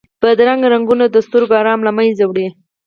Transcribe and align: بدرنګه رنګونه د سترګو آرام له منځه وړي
بدرنګه 0.21 0.67
رنګونه 0.73 1.05
د 1.09 1.15
سترګو 1.27 1.53
آرام 1.61 1.79
له 1.87 1.91
منځه 1.97 2.23
وړي 2.27 2.47